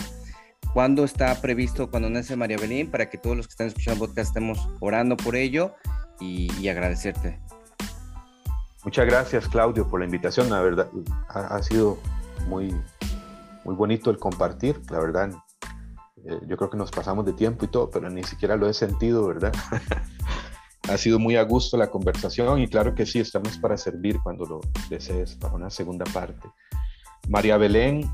[0.72, 4.28] ¿Cuándo está previsto, cuando nace María Belén, para que todos los que están escuchando podcast
[4.28, 5.74] estemos orando por ello
[6.18, 7.40] y, agradecerte?
[8.84, 10.50] Muchas gracias, Claudio, por la invitación.
[10.50, 10.88] La verdad,
[11.28, 11.98] ha, sido
[12.48, 12.74] muy,
[13.64, 14.80] muy bonito el compartir.
[14.90, 15.30] La verdad,
[16.24, 18.74] eh, yo creo que nos pasamos de tiempo y todo, pero ni siquiera lo he
[18.74, 19.52] sentido, ¿verdad?
[20.88, 24.44] Ha sido muy a gusto la conversación y claro que sí, estamos para servir cuando
[24.44, 24.60] lo
[24.90, 26.48] desees para una segunda parte.
[27.28, 28.10] María Belén,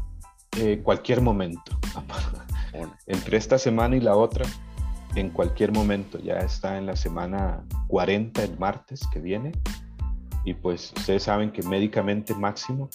[0.59, 1.79] eh, cualquier momento,
[3.07, 4.45] entre esta semana y la otra,
[5.15, 9.53] en cualquier momento, ya está en la semana 40, el martes que viene,
[10.49, 12.89] y pues ustedes saben que médicamente máximo,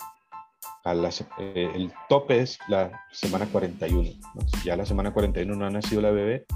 [0.86, 0.95] a
[1.38, 4.10] eh, el tope es la semana 41,
[4.66, 6.47] ya la semana 41 no ha nacido la bebé,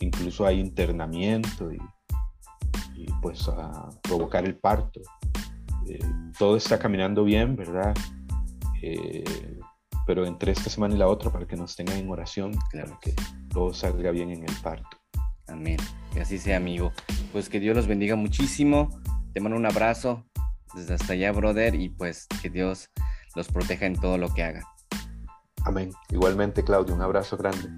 [0.00, 1.78] incluso hay internamiento y
[3.22, 5.00] pues a provocar el parto.
[5.88, 5.98] Eh,
[6.38, 7.94] todo está caminando bien, ¿verdad?
[8.82, 9.58] Eh,
[10.06, 13.14] pero entre esta semana y la otra para que nos tengan en oración, para que
[13.48, 14.98] todo salga bien en el parto.
[15.48, 15.78] Amén.
[16.12, 16.92] Que así sea, amigo.
[17.32, 18.90] Pues que Dios los bendiga muchísimo.
[19.32, 20.24] Te mando un abrazo
[20.74, 22.90] desde hasta allá, brother, y pues que Dios
[23.34, 24.62] los proteja en todo lo que haga.
[25.64, 25.90] Amén.
[26.10, 27.68] Igualmente, Claudio, un abrazo grande.